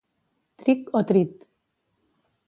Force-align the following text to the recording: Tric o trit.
Tric 0.61 0.89
o 0.99 1.03
trit. 1.11 1.35